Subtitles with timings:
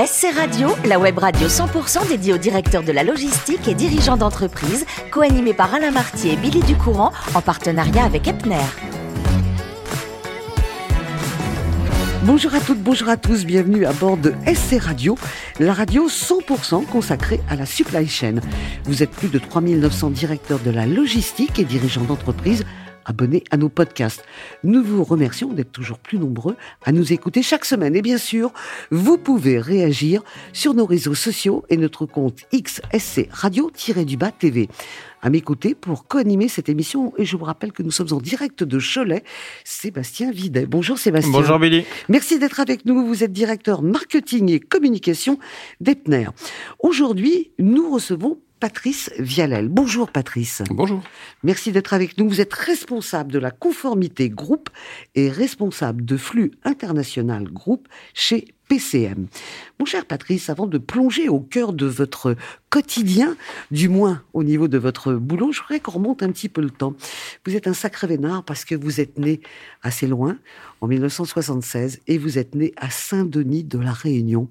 [0.00, 4.86] SC Radio, la web radio 100% dédiée aux directeurs de la logistique et dirigeants d'entreprise,
[5.10, 8.62] co-animée par Alain Martier et Billy Ducourant, en partenariat avec Epner.
[12.22, 15.18] Bonjour à toutes, bonjour à tous, bienvenue à bord de SC Radio,
[15.58, 18.36] la radio 100% consacrée à la supply chain.
[18.84, 22.64] Vous êtes plus de 3900 directeurs de la logistique et dirigeants d'entreprise
[23.08, 24.24] abonnés à nos podcasts.
[24.62, 27.96] Nous vous remercions d'être toujours plus nombreux à nous écouter chaque semaine.
[27.96, 28.52] Et bien sûr,
[28.90, 34.68] vous pouvez réagir sur nos réseaux sociaux et notre compte XSC Radio-du-Bas TV
[35.22, 37.12] à m'écouter pour co-animer cette émission.
[37.18, 39.24] Et je vous rappelle que nous sommes en direct de Cholet.
[39.64, 40.66] Sébastien Videt.
[40.66, 41.32] Bonjour Sébastien.
[41.32, 41.84] Bonjour Billy.
[42.08, 43.04] Merci d'être avec nous.
[43.04, 45.38] Vous êtes directeur marketing et communication
[45.80, 46.28] d'Epner.
[46.80, 49.68] Aujourd'hui, nous recevons Patrice Vialel.
[49.68, 50.62] Bonjour Patrice.
[50.70, 51.02] Bonjour.
[51.42, 52.28] Merci d'être avec nous.
[52.28, 54.70] Vous êtes responsable de la conformité groupe
[55.14, 59.28] et responsable de flux international groupe chez PCM.
[59.78, 62.36] Mon cher Patrice, avant de plonger au cœur de votre
[62.68, 63.36] quotidien,
[63.70, 66.70] du moins au niveau de votre boulot, je voudrais qu'on remonte un petit peu le
[66.70, 66.94] temps.
[67.46, 69.40] Vous êtes un sacré vénard parce que vous êtes né
[69.82, 70.36] assez loin,
[70.80, 74.48] en 1976, et vous êtes né à Saint-Denis de la Réunion.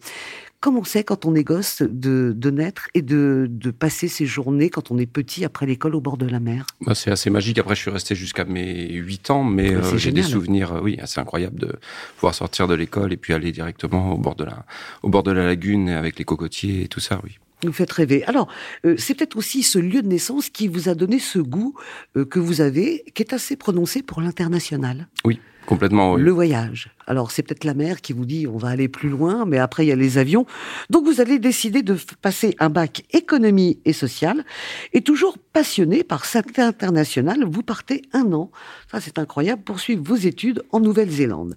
[0.59, 4.69] Comment c'est quand on est gosse de, de naître et de, de, passer ses journées
[4.69, 6.65] quand on est petit après l'école au bord de la mer?
[6.81, 7.59] Bah, C'est assez magique.
[7.59, 10.97] Après, je suis resté jusqu'à mes 8 ans, mais euh, j'ai des souvenirs, euh, oui,
[10.99, 11.75] assez incroyables de
[12.15, 14.65] pouvoir sortir de l'école et puis aller directement au bord de la,
[15.03, 17.37] au bord de la lagune avec les cocotiers et tout ça, oui.
[17.63, 18.23] Vous faites rêver.
[18.25, 18.47] Alors,
[18.85, 21.73] euh, c'est peut-être aussi ce lieu de naissance qui vous a donné ce goût
[22.15, 25.07] euh, que vous avez, qui est assez prononcé pour l'international.
[25.25, 25.39] Oui.
[25.67, 26.15] Complètement.
[26.15, 26.89] Le voyage.
[27.07, 29.85] Alors, c'est peut-être la mer qui vous dit on va aller plus loin, mais après,
[29.85, 30.45] il y a les avions.
[30.89, 34.45] Donc, vous allez décider de passer un bac économie et sociale.
[34.93, 38.49] Et toujours passionné par cette internationale, vous partez un an,
[38.89, 41.55] ça c'est incroyable, poursuivre vos études en Nouvelle-Zélande.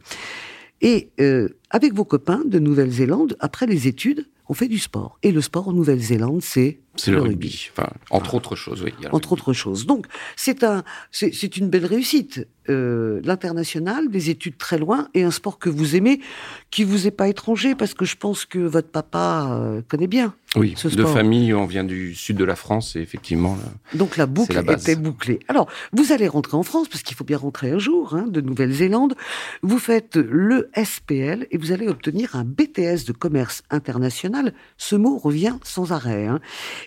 [0.80, 5.18] Et euh, avec vos copains de Nouvelle-Zélande, après les études, on fait du sport.
[5.22, 7.68] Et le sport en Nouvelle-Zélande, c'est c'est le, rugby.
[7.72, 8.92] Enfin, entre autres choses, oui.
[9.12, 9.86] Entre autres choses.
[9.86, 12.46] Donc, c'est un, c'est une belle réussite.
[12.68, 16.20] Euh, L'international, des études très loin et un sport que vous aimez,
[16.70, 20.34] qui vous est pas étranger, parce que je pense que votre papa euh, connaît bien.
[20.56, 23.56] Oui, ce de famille, on vient du sud de la France et effectivement.
[23.94, 25.38] Donc la boucle la était bouclée.
[25.46, 28.40] Alors, vous allez rentrer en France parce qu'il faut bien rentrer un jour, hein, de
[28.40, 29.14] Nouvelle-Zélande.
[29.62, 34.52] Vous faites le SPL et vous allez obtenir un BTS de commerce international.
[34.76, 36.26] Ce mot revient sans arrêt.
[36.26, 36.40] Hein.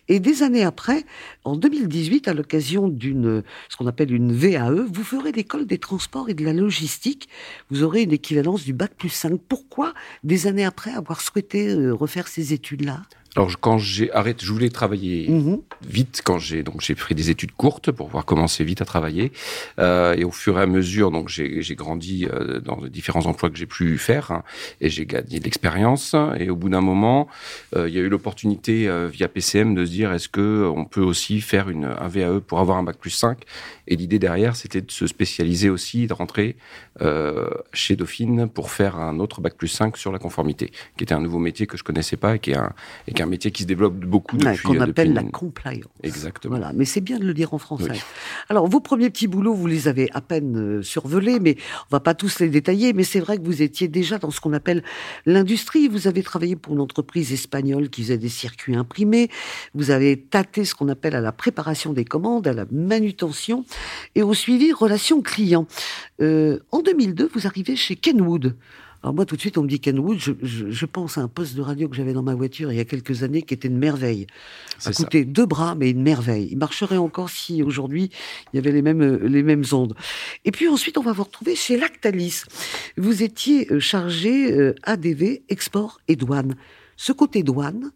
[0.08, 1.06] Et des années après,
[1.44, 6.30] en 2018, à l'occasion d'une, ce qu'on appelle une VAE, vous ferez l'école des transports
[6.30, 7.30] et de la logistique.
[7.70, 9.40] Vous aurez une équivalence du bac plus 5.
[9.48, 9.94] Pourquoi,
[10.24, 13.02] des années après, avoir souhaité euh, refaire ces études-là?
[13.36, 15.58] Alors quand j'ai arrêté, je voulais travailler mmh.
[15.88, 19.32] vite quand j'ai donc j'ai pris des études courtes pour pouvoir commencer vite à travailler.
[19.80, 23.50] Euh, et au fur et à mesure donc j'ai grandi euh, dans les différents emplois
[23.50, 24.44] que j'ai pu faire hein,
[24.82, 26.16] et j'ai gagné de l'expérience.
[26.40, 27.28] Et au bout d'un moment
[27.76, 31.02] euh, il y a eu l'opportunité via PCM de se dire est-ce que on peut
[31.02, 33.40] aussi faire une un VAE pour avoir un bac plus 5
[33.88, 36.56] et l'idée derrière c'était de se spécialiser aussi de rentrer
[37.74, 41.22] chez Dauphine pour faire un autre bac plus 5 sur la conformité qui était un
[41.22, 42.74] nouveau métier que je connaissais pas et qui est un
[43.08, 44.62] et qui un métier qui se développe beaucoup depuis.
[44.62, 45.26] Qu'on euh, appelle depuis...
[45.26, 45.88] la compliance.
[46.04, 46.58] Exactement.
[46.58, 47.92] Voilà, mais c'est bien de le dire en français.
[47.92, 48.02] Oui.
[48.50, 51.58] Alors, vos premiers petits boulots, vous les avez à peine euh, survolés, mais
[51.90, 52.94] on va pas tous les détailler.
[52.94, 54.84] Mais c'est vrai que vous étiez déjà dans ce qu'on appelle
[55.26, 55.88] l'industrie.
[55.88, 59.30] Vous avez travaillé pour une entreprise espagnole qui faisait des circuits imprimés.
[59.74, 63.66] Vous avez tâté ce qu'on appelle à la préparation des commandes, à la manutention
[64.16, 65.66] et au suivi relation client.
[66.22, 68.56] Euh, en 2002, vous arrivez chez Kenwood.
[69.04, 71.28] Alors moi, tout de suite, on me dit Kenwood, je, je, je pense à un
[71.28, 73.68] poste de radio que j'avais dans ma voiture il y a quelques années qui était
[73.68, 74.28] une merveille.
[74.80, 76.48] Ça coûtait deux bras, mais une merveille.
[76.52, 78.12] Il marcherait encore si aujourd'hui
[78.54, 79.94] il y avait les mêmes les mêmes ondes.
[80.46, 82.44] Et puis ensuite, on va vous retrouver chez Lactalis.
[82.96, 86.56] Vous étiez chargé euh, ADV, export et douane.
[86.96, 87.92] Ce côté douane,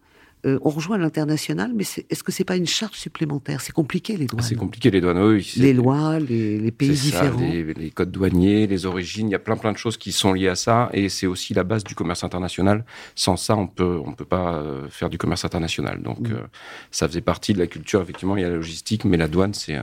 [0.46, 3.60] euh, on rejoint l'international, mais est, est-ce que c'est pas une charge supplémentaire?
[3.60, 4.44] C'est compliqué les douanes.
[4.44, 5.52] C'est compliqué les douanes, oui.
[5.58, 7.40] Les lois, les, les pays différents.
[7.40, 10.12] Ça, les, les, codes douaniers, les origines, il y a plein plein de choses qui
[10.12, 12.86] sont liées à ça, et c'est aussi la base du commerce international.
[13.16, 16.04] Sans ça, on peut on peut pas euh, faire du commerce international.
[16.04, 16.34] Donc mmh.
[16.34, 16.48] euh,
[16.92, 18.00] ça faisait partie de la culture.
[18.04, 19.78] Effectivement, il y a la logistique, mais la douane c'est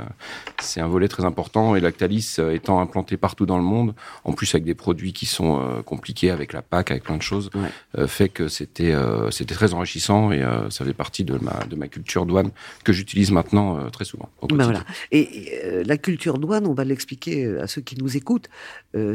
[0.61, 1.75] c'est un volet très important.
[1.75, 5.61] Et Lactalis étant implanté partout dans le monde, en plus avec des produits qui sont
[5.61, 8.07] euh, compliqués, avec la PAC, avec plein de choses, ouais.
[8.07, 8.95] fait que c'était
[9.31, 12.51] c'était très enrichissant et euh, ça fait partie de ma, de ma culture douane
[12.85, 14.29] que j'utilise maintenant euh, très souvent.
[14.49, 14.85] Ben voilà.
[15.11, 18.49] Et la culture douane, on va l'expliquer à ceux qui nous écoutent,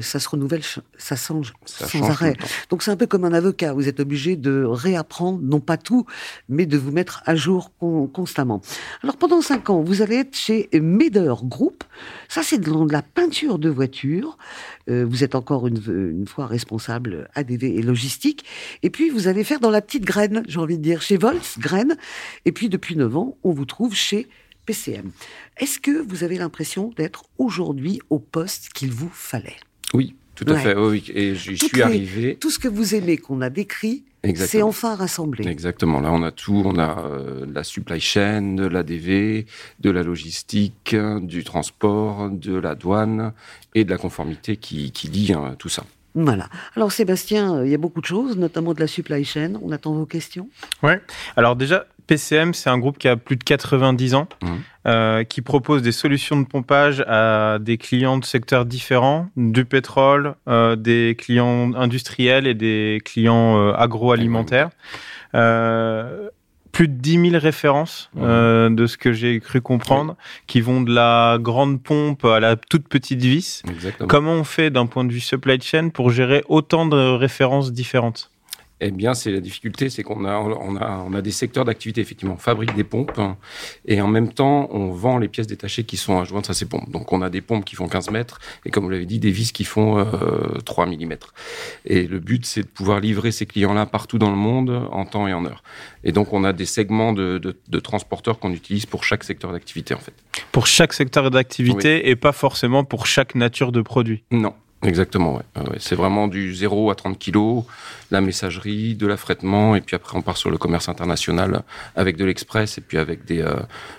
[0.02, 0.62] ça se renouvelle,
[0.98, 2.36] ça change sans arrêt.
[2.70, 6.06] Donc c'est un peu comme un avocat, vous êtes obligé de réapprendre, non pas tout,
[6.48, 7.72] mais de vous mettre à jour
[8.14, 8.62] constamment.
[9.04, 11.84] Alors pendant cinq ans, vous allez être chez Meder Group,
[12.28, 14.38] ça c'est de la peinture de voitures,
[14.88, 18.46] vous êtes encore une, une fois responsable ADV et logistique,
[18.84, 21.98] et puis vous allez faire dans la petite graine, j'ai envie de dire, chez Volksgraine.
[22.46, 24.28] Et puis depuis 9 ans, on vous trouve chez
[24.66, 25.12] PCM.
[25.58, 29.58] Est-ce que vous avez l'impression d'être aujourd'hui au poste qu'il vous fallait?
[29.94, 30.76] Oui, tout à fait.
[30.76, 32.36] Oui, et j'y suis arrivé.
[32.36, 34.04] Tout ce que vous aimez, qu'on a décrit,
[34.36, 35.48] c'est enfin rassemblé.
[35.48, 36.02] Exactement.
[36.02, 36.62] Là, on a tout.
[36.66, 39.46] On a euh, la supply chain, de l'ADV,
[39.80, 43.34] de la logistique, du transport, de la douane
[43.76, 45.84] et de la conformité qui, qui lie hein, tout ça.
[46.16, 46.48] Voilà.
[46.76, 49.54] Alors Sébastien, euh, il y a beaucoup de choses, notamment de la supply chain.
[49.62, 50.50] On attend vos questions.
[50.84, 50.94] Oui.
[51.36, 54.48] Alors déjà, PCM, c'est un groupe qui a plus de 90 ans, mmh.
[54.88, 60.36] euh, qui propose des solutions de pompage à des clients de secteurs différents, du pétrole,
[60.48, 64.72] euh, des clients industriels et des clients agroalimentaires
[66.80, 70.16] plus de 10 000 références euh, de ce que j'ai cru comprendre,
[70.48, 73.64] qui vont de la grande pompe à la toute petite vis.
[74.08, 78.32] Comment on fait d'un point de vue supply chain pour gérer autant de références différentes?
[78.82, 82.02] Eh bien, c'est la difficulté, c'est qu'on a, on a, on a des secteurs d'activité,
[82.02, 82.36] effectivement.
[82.36, 83.38] On fabrique des pompes hein,
[83.86, 86.90] et en même temps, on vend les pièces détachées qui sont adjointes à ces pompes.
[86.90, 89.32] Donc, on a des pompes qui font 15 mètres et, comme vous l'avez dit, des
[89.32, 91.16] vis qui font euh, 3 mm.
[91.86, 95.28] Et le but, c'est de pouvoir livrer ces clients-là partout dans le monde en temps
[95.28, 95.64] et en heure.
[96.04, 99.52] Et donc, on a des segments de, de, de transporteurs qu'on utilise pour chaque secteur
[99.52, 100.14] d'activité, en fait.
[100.52, 104.24] Pour chaque secteur d'activité et pas forcément pour chaque nature de produit?
[104.32, 105.44] Non, Exactement, ouais.
[105.80, 107.66] C'est vraiment du 0 à 30 kilos,
[108.12, 111.64] la messagerie, de l'affrètement, et puis après on part sur le commerce international
[111.98, 113.56] avec de l'express et puis avec des, euh,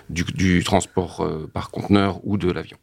[0.09, 2.77] du, transport euh, par conteneur ou de l'avion.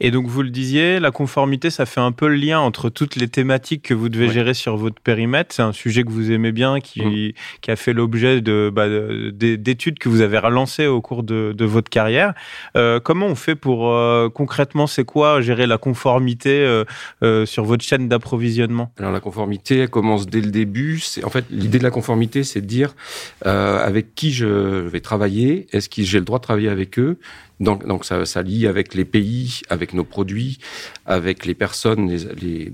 [0.00, 3.16] Et donc, vous le disiez, la conformité, ça fait un peu le lien entre toutes
[3.16, 5.54] les thématiques que vous devez gérer sur votre périmètre.
[5.54, 7.32] C'est un sujet que vous aimez bien, qui, mm.
[7.60, 8.86] qui a fait l'objet de, bah,
[9.32, 12.34] d'études que vous avez relancées au cours de, de votre carrière.
[12.76, 16.84] Euh, comment on fait pour, euh, concrètement, c'est quoi gérer la conformité
[17.22, 18.92] euh, sur votre chaîne d'approvisionnement?
[18.98, 21.00] Alors, la conformité, elle commence dès le début.
[21.00, 22.94] C'est, en fait, l'idée de la conformité, c'est de dire
[23.42, 27.18] avec qui je vais travailler, est-ce que j'ai le droit de travailler avec eux?
[27.60, 30.58] Donc, donc ça, ça lie avec les pays, avec nos produits,
[31.06, 32.16] avec les personnes,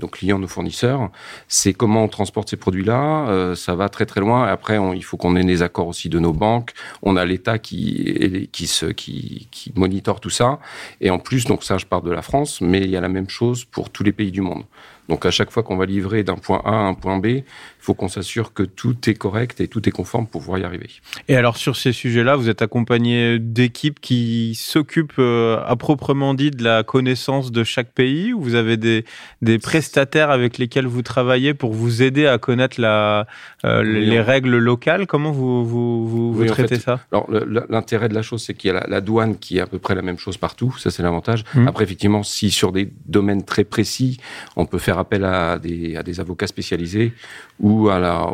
[0.00, 1.10] nos clients, nos fournisseurs.
[1.48, 3.28] C'est comment on transporte ces produits-là.
[3.28, 4.46] Euh, ça va très très loin.
[4.46, 6.72] Après, il faut qu'on ait des accords aussi de nos banques.
[7.02, 9.72] On a l'État qui qui qui, qui
[10.20, 10.58] tout ça.
[11.00, 13.08] Et en plus, donc ça, je parle de la France, mais il y a la
[13.08, 14.64] même chose pour tous les pays du monde.
[15.08, 17.42] Donc à chaque fois qu'on va livrer d'un point A à un point B,
[17.86, 20.90] faut qu'on s'assure que tout est correct et tout est conforme pour pouvoir y arriver.
[21.28, 26.50] Et alors sur ces sujets-là, vous êtes accompagné d'équipes qui s'occupent euh, à proprement dit
[26.50, 29.04] de la connaissance de chaque pays ou vous avez des,
[29.40, 33.28] des prestataires avec lesquels vous travaillez pour vous aider à connaître la,
[33.64, 35.06] euh, les règles locales?
[35.06, 36.98] Comment vous, vous, vous, vous traitez ça?
[37.12, 37.30] Alors
[37.68, 39.78] l'intérêt de la chose, c'est qu'il y a la, la, douane qui est à peu
[39.78, 41.44] près la même chose partout, ça c'est l'avantage.
[41.54, 41.68] Mmh.
[41.68, 44.18] Après effectivement, si sur des domaines très précis,
[44.56, 47.12] on peut faire appel à des, à des avocats spécialisés
[47.60, 48.26] ou à la,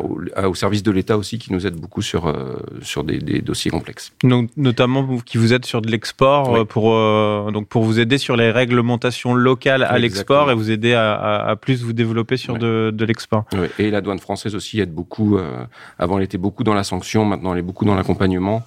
[0.47, 3.71] au, service de l'État aussi qui nous aide beaucoup sur, euh, sur des, des, dossiers
[3.71, 4.11] complexes.
[4.23, 6.65] Donc, notamment qui vous aide sur de l'export oui.
[6.65, 10.93] pour, euh, donc pour vous aider sur les réglementations locales à l'export et vous aider
[10.93, 13.45] à, à, à, plus vous développer sur de, de l'export.
[13.79, 15.37] Et la douane française aussi aide beaucoup.
[15.37, 15.65] Euh,
[15.99, 18.63] avant, elle était beaucoup dans la sanction, maintenant elle est beaucoup dans l'accompagnement.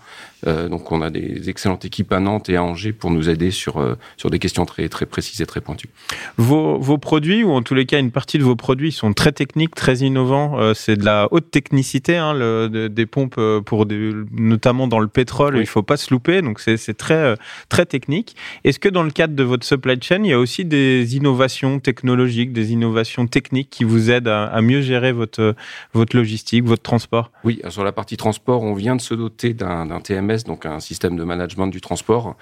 [0.46, 3.50] Euh, donc on a des excellentes équipes à Nantes et à Angers pour nous aider
[3.50, 5.88] sur, euh, sur des questions très, très précises et très pointues.
[6.36, 9.32] Vos, vos produits, ou en tous les cas une partie de vos produits, sont très
[9.32, 10.60] techniques, très innovants.
[10.60, 15.08] Euh, c'est de la haute technicité, hein, le, des pompes pour des, notamment dans le
[15.08, 15.54] pétrole.
[15.54, 15.60] Oui.
[15.62, 17.34] Il faut pas se louper, donc c'est très,
[17.68, 18.36] très technique.
[18.64, 21.80] Est-ce que dans le cadre de votre supply chain, il y a aussi des innovations
[21.80, 25.54] technologiques, des innovations techniques qui vous aident à, à mieux gérer votre,
[25.92, 27.30] votre logistique, votre transport?
[27.44, 30.00] Oui, sur la partie transport, on vient de se doter d'un
[30.44, 32.36] Donc un système de management du transport,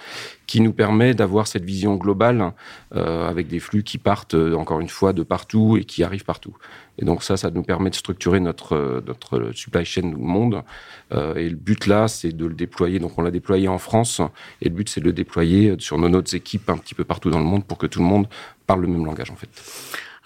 [0.47, 2.53] qui nous permet d'avoir cette vision globale
[2.95, 6.25] euh, avec des flux qui partent, euh, encore une fois, de partout et qui arrivent
[6.25, 6.55] partout.
[6.97, 10.63] Et donc ça, ça nous permet de structurer notre, euh, notre supply chain monde.
[11.11, 12.99] Et le but là, c'est de le déployer.
[12.99, 14.21] Donc on l'a déployé en France,
[14.61, 17.29] et le but, c'est de le déployer sur nos autres équipes un petit peu partout
[17.29, 18.27] dans le monde pour que tout le monde
[18.65, 19.49] parle le même langage, en fait.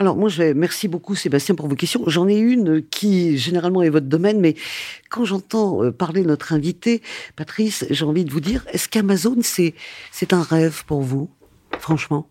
[0.02, 2.04] Alors moi, je vais, merci beaucoup Sébastien pour vos questions.
[2.08, 4.56] J'en ai une qui généralement est votre domaine, mais
[5.10, 7.02] quand j'entends euh, parler notre invité,
[7.36, 9.76] Patrice, j'ai envie de vous dire, est-ce qu'Amazon c'est
[10.14, 11.30] c'est un rêve pour vous,
[11.80, 12.30] franchement?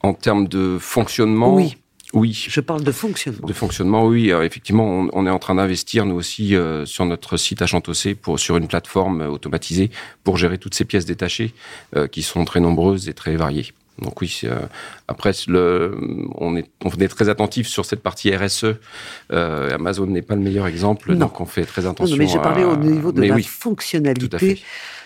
[0.00, 1.76] En termes de fonctionnement, oui.
[2.14, 2.46] Oui.
[2.48, 3.46] Je parle de fonctionnement.
[3.46, 4.30] De fonctionnement, oui.
[4.30, 8.38] effectivement, on, est en train d'investir, nous aussi, euh, sur notre site à Chantossé, pour,
[8.38, 9.90] sur une plateforme automatisée
[10.24, 11.52] pour gérer toutes ces pièces détachées
[11.96, 13.74] euh, qui sont très nombreuses et très variées.
[14.00, 14.60] Donc oui, euh,
[15.08, 15.96] après, le,
[16.36, 18.76] on, est, on est très attentif sur cette partie RSE.
[19.30, 22.16] Amazon n'est pas le meilleur exemple, donc on fait très attention.
[22.16, 24.62] Non, mais j'ai parlé au niveau de la fonctionnalité.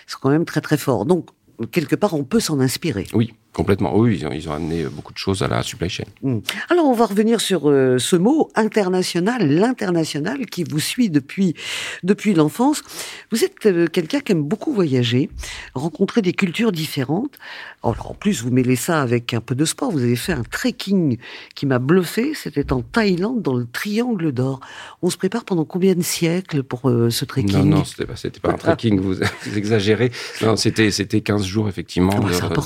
[0.07, 1.07] C'est quand même très très fort.
[1.07, 1.29] Donc
[1.71, 3.07] quelque part, on peut s'en inspirer.
[3.13, 3.97] Oui, complètement.
[3.97, 6.05] Oui, ils ont, amené beaucoup de choses à la supply chain.
[6.23, 6.39] Hmm.
[6.71, 11.55] Alors, on va revenir sur euh, ce mot international, l'international qui vous suit depuis
[12.03, 12.83] depuis l'enfance.
[13.31, 15.31] Vous êtes euh, quelqu'un qui aime beaucoup voyager,
[15.75, 17.39] rencontrer des cultures différentes.
[17.83, 19.91] Alors, en plus, vous mêlez ça avec un peu de sport.
[19.91, 21.19] Vous avez fait un trekking
[21.55, 22.33] qui m'a bluffé.
[22.35, 24.61] C'était en Thaïlande, dans le Triangle d'Or.
[25.03, 27.59] On se prépare pendant combien de siècles pour euh, ce trekking?
[27.59, 29.01] Non, non, c'était pas, c'était pas un trekking.
[29.01, 30.13] Vous, vous exagérez.
[30.43, 32.63] Non, c'était c'était 15 jours effectivement ah bah,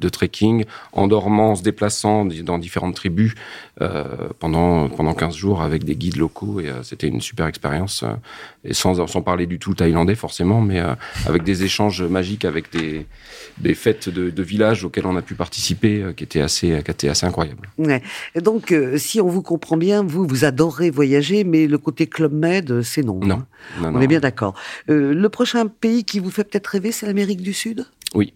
[0.00, 3.34] de, trekking, en dormant, en se déplaçant dans différentes tribus
[3.80, 4.04] euh,
[4.38, 8.14] pendant pendant 15 jours avec des guides locaux et euh, c'était une super expérience euh,
[8.64, 10.80] et sans sans parler du tout thaïlandais forcément, mais
[11.26, 13.06] avec des échanges magiques avec des
[13.58, 17.08] des fêtes de, de village auxquelles on a pu participer qui étaient assez qui étaient
[17.08, 17.68] assez incroyables.
[17.78, 18.02] Ouais.
[18.34, 22.32] Et donc si on vous comprend bien, vous vous adorez voyager, mais le côté club
[22.32, 23.18] med, c'est non.
[23.20, 23.34] Non.
[23.34, 23.46] Hein.
[23.80, 24.54] non on est bien d'accord.
[24.86, 27.86] le prochain pays qui vous fait peut-être rêver, c'est l'Amérique du Sud?
[28.14, 28.32] Oui.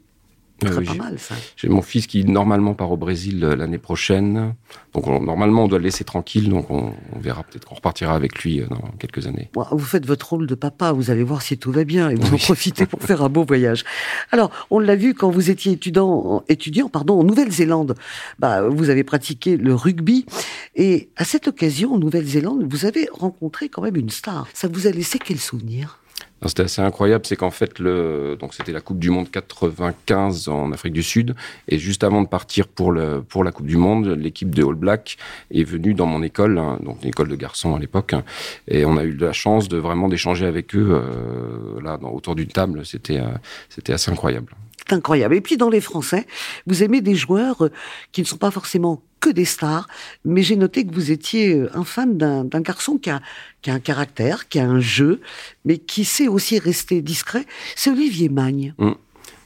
[0.58, 1.36] Très pas mal, ça.
[1.56, 4.54] J'ai mon fils qui normalement part au Brésil euh, l'année prochaine.
[4.92, 6.48] Donc normalement on doit le laisser tranquille.
[6.48, 9.50] Donc on, verra peut-être qu'on repartira avec lui euh, dans quelques années.
[9.54, 10.90] vous faites votre rôle de papa.
[10.90, 13.44] Vous allez voir si tout va bien et vous en profitez pour faire un beau
[13.44, 13.84] voyage.
[14.32, 17.94] Alors on l'a vu quand vous étiez étudiant, étudiant pardon, en Nouvelle-Zélande.
[18.40, 20.26] Bah vous avez pratiqué le rugby
[20.74, 24.48] et à cette occasion en Nouvelle-Zélande vous avez rencontré quand même une star.
[24.54, 26.00] Ça vous a laissé quel souvenir?
[26.46, 30.72] C'était assez incroyable, c'est qu'en fait, le, donc c'était la Coupe du Monde 95 en
[30.72, 31.34] Afrique du Sud,
[31.68, 34.74] et juste avant de partir pour le pour la Coupe du Monde, l'équipe de All
[34.74, 35.16] Black
[35.50, 38.22] est venue dans mon école, hein, donc une école de garçons à l'époque, hein,
[38.68, 42.48] et on a eu la chance de vraiment d'échanger avec eux euh, là autour d'une
[42.48, 42.86] table.
[42.86, 43.28] C'était euh,
[43.68, 44.54] c'était assez incroyable
[44.92, 45.34] incroyable.
[45.34, 46.26] Et puis dans les Français,
[46.66, 47.70] vous aimez des joueurs euh,
[48.12, 49.88] qui ne sont pas forcément que des stars,
[50.24, 53.20] mais j'ai noté que vous étiez euh, un fan d'un garçon qui a,
[53.62, 55.20] qui a un caractère, qui a un jeu,
[55.64, 57.44] mais qui sait aussi rester discret.
[57.74, 58.74] C'est Olivier Magne.
[58.78, 58.92] Mmh.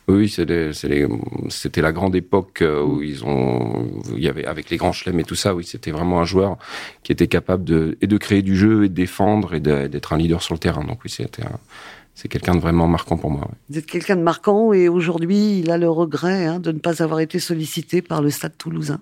[0.08, 4.92] Oui, c'était la grande époque euh, où ils ont, il y avait avec les grands
[4.92, 5.54] chelems et tout ça.
[5.54, 6.58] Oui, c'était vraiment un joueur
[7.04, 10.18] qui était capable de et de créer du jeu et de défendre et d'être un
[10.18, 10.84] leader sur le terrain.
[10.84, 11.58] Donc oui, c'était un,
[12.14, 13.48] c'est quelqu'un de vraiment marquant pour moi.
[13.70, 17.02] Vous êtes quelqu'un de marquant et aujourd'hui, il a le regret hein, de ne pas
[17.02, 19.00] avoir été sollicité par le Stade toulousain.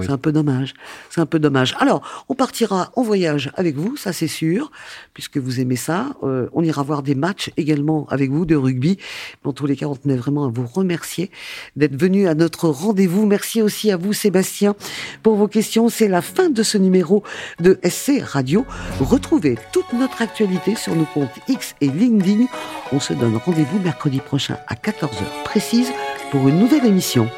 [0.00, 0.74] C'est un peu dommage.
[1.10, 1.74] C'est un peu dommage.
[1.80, 4.70] Alors, on partira en voyage avec vous, ça c'est sûr,
[5.14, 6.14] puisque vous aimez ça.
[6.22, 8.98] Euh, on ira voir des matchs également avec vous de rugby.
[9.42, 11.32] Dans tous les cas, on tenait vraiment à vous remercier
[11.74, 13.26] d'être venu à notre rendez-vous.
[13.26, 14.76] Merci aussi à vous, Sébastien,
[15.24, 15.88] pour vos questions.
[15.88, 17.24] C'est la fin de ce numéro
[17.58, 18.64] de SC Radio.
[19.00, 22.43] Retrouvez toute notre actualité sur nos comptes X et LinkedIn
[22.92, 25.92] on se donne rendez-vous mercredi prochain à 14h précise
[26.30, 27.28] pour une nouvelle émission.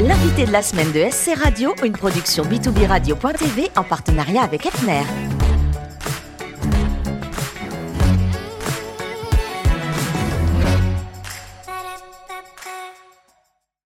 [0.00, 5.02] L'invité de la semaine de SC Radio, une production b2b radio.tv en partenariat avec Epner.